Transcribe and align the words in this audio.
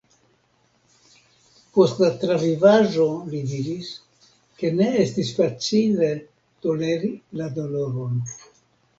Post 1.73 1.99
la 2.03 2.07
travivaĵo, 2.23 3.03
li 3.33 3.41
diris, 3.51 3.91
ke 4.61 4.71
ne 4.77 4.87
estis 5.03 5.29
facile 5.41 6.09
toleri 6.67 7.11
la 7.43 7.51
doloron. 7.59 8.17